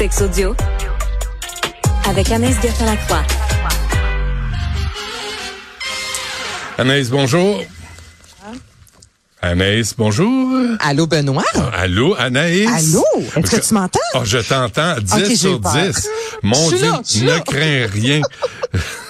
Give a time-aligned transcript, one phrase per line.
[0.00, 0.56] Sex audio
[2.08, 3.22] avec Anaïs Gertin-Lacroix.
[6.78, 7.62] Anaïs, bonjour.
[9.42, 10.56] Anaïs, bonjour.
[10.80, 11.44] Allô, Benoît?
[11.54, 12.66] Ah, allô, Anaïs?
[12.66, 13.04] Allô?
[13.36, 14.00] Est-ce que tu m'entends?
[14.14, 14.94] Oh, je t'entends.
[15.02, 15.72] 10 Ok, j'ai sur peur.
[15.74, 16.08] 10.
[16.44, 18.22] Mon Dieu, là, je suis ne crains rien.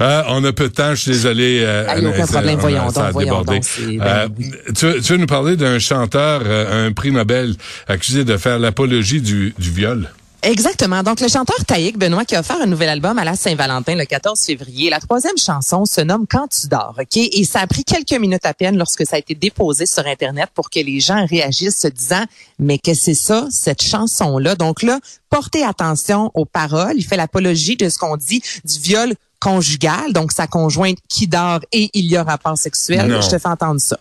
[0.00, 1.60] Ah, on a peu de temps, je suis désolé.
[1.62, 3.64] euh, Ah, y a aucun problème, voyons donc, voyons donc,
[4.00, 4.28] Euh,
[4.76, 7.54] tu, veux- tu veux nous parler d'un chanteur, euh, un prix Nobel,
[7.88, 10.08] accusé de faire l'apologie du, du viol?
[10.44, 11.02] Exactement.
[11.02, 14.04] Donc, le chanteur Taïk Benoît qui a offert un nouvel album à la Saint-Valentin le
[14.04, 14.90] 14 février.
[14.90, 17.16] La troisième chanson se nomme Quand tu dors, OK?
[17.16, 20.50] Et ça a pris quelques minutes à peine lorsque ça a été déposé sur Internet
[20.54, 22.24] pour que les gens réagissent se disant,
[22.58, 24.54] mais qu'est-ce que c'est ça, cette chanson-là?
[24.54, 26.94] Donc là, portez attention aux paroles.
[26.96, 31.60] Il fait l'apologie de ce qu'on dit du viol conjugal, donc sa conjointe qui dort
[31.72, 33.06] et il y a rapport sexuel.
[33.06, 33.20] Non.
[33.20, 33.98] Je te fais entendre ça.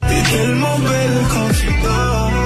[0.00, 2.39] T'es tellement belle quand tu dors.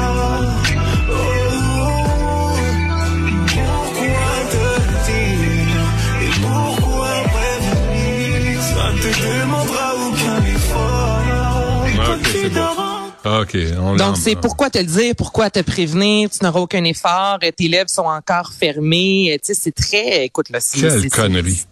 [12.53, 13.41] C'est.
[13.41, 17.39] OK, on Donc, c'est pourquoi te le dire, pourquoi te prévenir, tu n'auras aucun effort,
[17.43, 21.09] euh, tes lèvres sont encore fermées, euh, tu sais, c'est très, écoute, là, c'est, Quelle
[21.11, 21.65] connerie.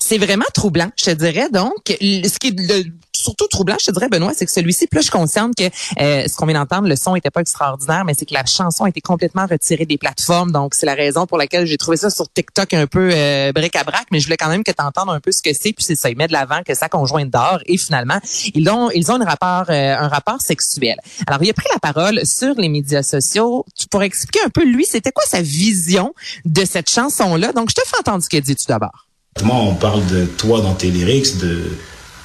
[0.00, 1.48] c'est vraiment troublant, je te dirais.
[1.50, 2.90] Donc, ce qui est le-
[3.26, 6.36] surtout troublant, je te dirais, Benoît, c'est que celui-ci, là, je consciente que euh, ce
[6.36, 9.00] qu'on vient d'entendre, le son était pas extraordinaire, mais c'est que la chanson a été
[9.00, 10.52] complètement retirée des plateformes.
[10.52, 14.06] Donc, c'est la raison pour laquelle j'ai trouvé ça sur TikTok un peu euh, bric-à-brac,
[14.12, 15.72] mais je voulais quand même que tu entendes un peu ce que c'est.
[15.72, 18.18] Puis c'est ça, il met de l'avant que sa conjointe dort et finalement,
[18.54, 20.96] ils ont, ils ont un rapport, euh, un rapport sexuel.
[21.26, 24.64] Alors, il a pris la parole sur les médias sociaux Tu pourrais expliquer un peu,
[24.64, 27.52] lui, c'était quoi sa vision de cette chanson-là?
[27.52, 29.06] Donc, je te fais entendre ce qu'il dit tout d'abord.
[29.42, 31.70] Moi, on parle de toi dans tes lyrics, de-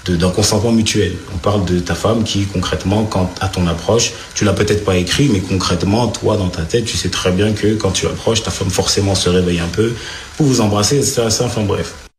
[0.08, 1.14] d'un consentement mutuel.
[1.34, 4.98] On parle de ta femme qui, concrètement, quand à ton approche, tu l'as peut-être pas
[4.98, 8.44] écrit, mais concrètement, toi, dans ta tête, tu sais très bien que quand tu approches,
[8.44, 9.94] ta femme forcément se réveille un peu
[10.38, 11.24] pour vous embrasser, etc.
[11.42, 12.11] Enfin bref.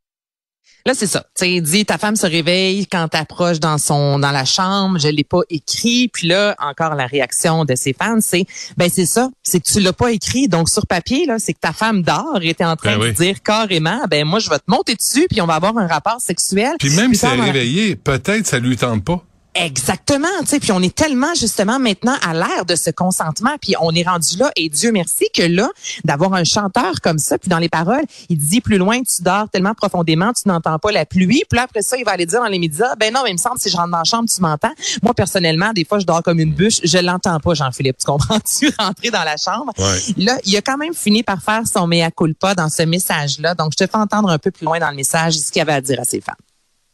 [0.84, 1.24] Là, c'est ça.
[1.38, 5.24] Tu dit ta femme se réveille quand t'approches dans son dans la chambre, je l'ai
[5.24, 6.08] pas écrit.
[6.08, 8.44] Puis là, encore la réaction de ses fans, c'est
[8.76, 10.48] ben c'est ça, c'est que tu l'as pas écrit.
[10.48, 13.04] Donc sur papier là, c'est que ta femme dort et t'es en train Ben de
[13.04, 13.12] oui.
[13.12, 16.20] dire carrément ben moi je vais te monter dessus puis on va avoir un rapport
[16.20, 16.72] sexuel.
[16.78, 19.22] Puis même si elle est réveillée, peut-être ça lui tente pas.
[19.54, 23.74] Exactement, tu sais, puis on est tellement justement maintenant à l'ère de ce consentement, puis
[23.80, 25.68] on est rendu là et Dieu merci que là
[26.04, 29.50] d'avoir un chanteur comme ça, puis dans les paroles, il dit plus loin tu dors
[29.50, 32.40] tellement profondément, tu n'entends pas la pluie, puis là après ça, il va aller dire
[32.40, 34.28] dans les médias, ben non, mais il me semble si je rentre dans la chambre,
[34.28, 34.72] tu m'entends.
[35.02, 38.72] Moi personnellement, des fois je dors comme une bûche, je l'entends pas Jean-Philippe, tu comprends-tu?
[38.78, 40.24] Rentrer dans la chambre Ouais.
[40.24, 43.54] Là, il a quand même fini par faire son mea culpa dans ce message-là.
[43.54, 45.72] Donc je te fais entendre un peu plus loin dans le message ce qu'il avait
[45.72, 46.32] à dire à ses fans.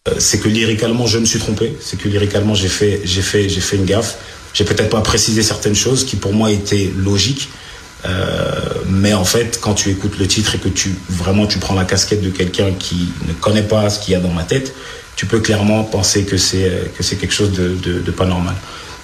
[0.09, 1.77] Euh, c'est que lyricalement, je me suis trompé.
[1.81, 4.17] C'est que lyricalement, j'ai fait, j'ai fait, j'ai fait une gaffe.
[4.55, 7.49] J'ai peut-être pas précisé certaines choses qui pour moi étaient logiques.
[8.07, 11.75] Euh, mais en fait, quand tu écoutes le titre et que tu vraiment tu prends
[11.75, 14.73] la casquette de quelqu'un qui ne connaît pas ce qu'il y a dans ma tête,
[15.17, 18.25] tu peux clairement penser que c'est euh, que c'est quelque chose de, de, de pas
[18.25, 18.55] normal.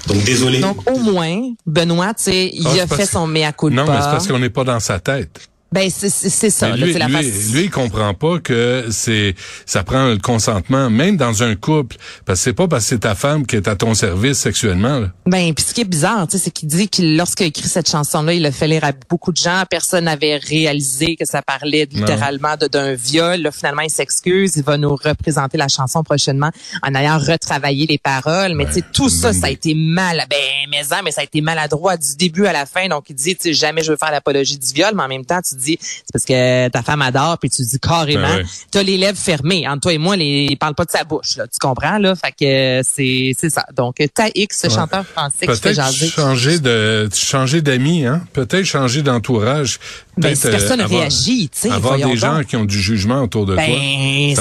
[0.07, 0.61] Donc désolé.
[0.61, 3.75] Donc, au moins, Benoît, tu sais, il Ah, c'est a fait son mea culpa.
[3.75, 5.41] Non, mais c'est parce qu'on n'est pas dans sa tête.
[5.75, 6.69] Ben, c'est ça.
[6.69, 9.35] Là, lui, c'est la lui, face- lui, il comprend pas que c'est
[9.67, 11.97] ça prend le consentement, même dans un couple.
[12.25, 15.01] Parce que c'est pas parce que c'est ta femme qui est à ton service sexuellement.
[15.01, 15.09] Là.
[15.27, 17.67] Ben, puis ce qui est bizarre, tu sais, c'est qu'il dit qu'il lorsqu'il a écrit
[17.67, 19.65] cette chanson-là, il l'a fait lire à beaucoup de gens.
[19.69, 23.41] Personne n'avait réalisé que ça parlait littéralement d'un viol.
[23.41, 24.53] Là, finalement, il s'excuse.
[24.56, 26.51] Il va nous représenter la chanson prochainement
[26.83, 28.55] en ayant retravaillé les paroles.
[28.55, 30.25] Mais tu sais, tout c'est une ça, ça a été mal.
[30.31, 30.37] Ben,
[30.71, 32.87] mais ça, mais ça a été maladroit du début à la fin.
[32.87, 35.25] Donc, il dit, tu sais, jamais je veux faire l'apologie du viol, mais en même
[35.25, 38.44] temps, tu dis, c'est parce que ta femme adore, puis tu dis carrément, Ben ouais.
[38.70, 39.66] t'as les lèvres fermées.
[39.69, 41.46] Entre toi et moi, les, il parle pas de sa bouche, là.
[41.46, 42.14] Tu comprends, là?
[42.14, 43.64] Fait que c'est, c'est ça.
[43.75, 48.26] Donc, Taïx, ce chanteur français qui fait changer de changer d'amis, hein?
[48.32, 49.78] Peut-être changer d'entourage.
[50.16, 52.78] Ben, Peut-être, si personne euh, avoir- réagit, tu sais, Avoir des gens qui ont du
[52.81, 53.76] jugement autour de Ben, toi.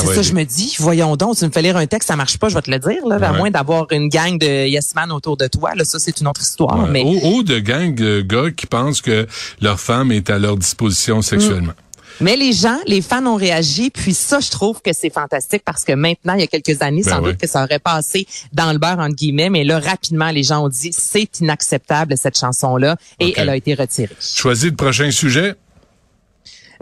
[0.02, 0.24] c'est ça, aider.
[0.24, 0.76] je me dis.
[0.80, 2.80] Voyons donc, tu me fais lire un texte, ça marche pas, je vais te le
[2.80, 3.16] dire, là.
[3.28, 6.28] À moins d'avoir une gang de yes man autour de toi, là, ça, c'est une
[6.28, 6.84] autre histoire.
[6.84, 6.90] Ouais.
[6.90, 9.28] Mais Ou, ou de gangs de gars qui pensent que
[9.62, 11.74] leur femme est à leur disposition sexuellement.
[12.22, 15.84] Mais les gens, les fans ont réagi, puis ça, je trouve que c'est fantastique parce
[15.84, 18.72] que maintenant, il y a quelques années, Ben sans doute que ça aurait passé dans
[18.72, 22.98] le beurre, entre guillemets, mais là, rapidement, les gens ont dit, c'est inacceptable, cette chanson-là,
[23.20, 24.16] et elle a été retirée.
[24.22, 25.56] Choisis le prochain sujet.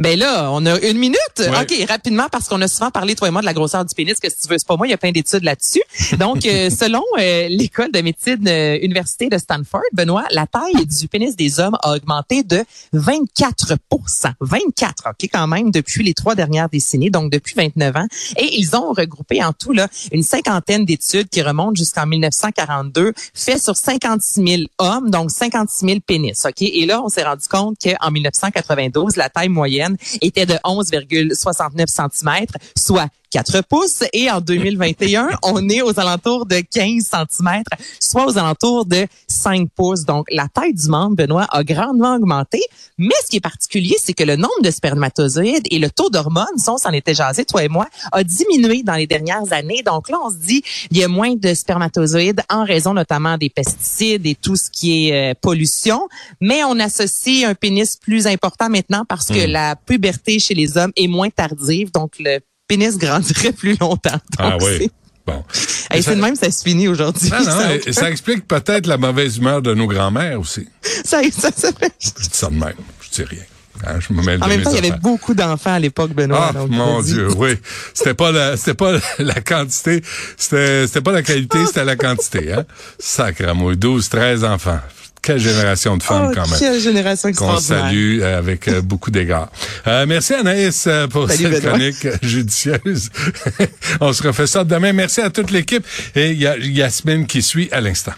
[0.01, 1.19] Ben là, on a une minute.
[1.37, 1.61] Ouais.
[1.61, 4.19] OK, rapidement, parce qu'on a souvent parlé, toi et moi, de la grosseur du pénis,
[4.19, 5.83] que si tu veux, c'est pas moi, il y a plein d'études là-dessus.
[6.17, 11.07] Donc, euh, selon euh, l'école de médecine euh, université de Stanford, Benoît, la taille du
[11.07, 12.63] pénis des hommes a augmenté de
[12.95, 18.07] 24% 24, OK, quand même, depuis les trois dernières décennies, donc depuis 29 ans.
[18.37, 23.61] Et ils ont regroupé en tout là une cinquantaine d'études qui remontent jusqu'en 1942, fait
[23.61, 26.63] sur 56 000 hommes, donc 56 000 pénis, OK?
[26.63, 29.90] Et là, on s'est rendu compte qu'en 1992, la taille moyenne
[30.21, 32.45] était de 11,69 cm,
[32.77, 34.03] soit 4 pouces.
[34.13, 37.63] Et en 2021, on est aux alentours de 15 cm,
[37.99, 40.05] soit aux alentours de 5 pouces.
[40.05, 42.61] Donc, la taille du membre, Benoît, a grandement augmenté.
[42.97, 46.45] Mais ce qui est particulier, c'est que le nombre de spermatozoïdes et le taux d'hormones,
[46.57, 49.81] ça, on s'en était jasé, toi et moi, a diminué dans les dernières années.
[49.83, 53.49] Donc là, on se dit, il y a moins de spermatozoïdes en raison notamment des
[53.49, 56.07] pesticides et tout ce qui est euh, pollution.
[56.41, 60.91] Mais on associe un pénis plus important maintenant parce que la puberté chez les hommes
[60.95, 61.91] est moins tardive.
[61.91, 62.39] Donc, le
[62.71, 64.19] pénis grandirait plus longtemps.
[64.37, 64.89] Ah oui.
[65.27, 65.43] Bon.
[65.89, 67.29] Hey, c'est de même, ça se finit aujourd'hui.
[67.29, 70.67] Non, non, ça, et ça explique peut-être la mauvaise humeur de nos grands-mères aussi.
[70.81, 72.73] ça, ça, ça fait- Je dis ça de même.
[73.01, 73.43] Je dis rien.
[73.85, 76.49] Hein, je me En même temps, il y avait beaucoup d'enfants à l'époque, Benoît.
[76.49, 77.01] Ah, donc, mon.
[77.01, 77.57] Dieu, oui.
[77.93, 80.01] C'était pas la, c'était pas la quantité,
[80.37, 82.65] c'était, c'était pas la qualité, c'était la quantité, hein.
[82.99, 84.79] Sacramouille, 12, 13 enfants.
[85.21, 86.59] Quelle génération de femmes, Oh, quand même.
[86.59, 89.51] quelle génération Qu'on salue euh, avec euh, beaucoup d'égards.
[89.85, 91.69] Euh, merci Anaïs euh, pour Salut, cette Benoît.
[91.77, 93.09] chronique judicieuse.
[94.01, 94.93] On se refait ça demain.
[94.93, 95.85] Merci à toute l'équipe.
[96.15, 98.13] Et il y a Yasmine qui suit à l'instant.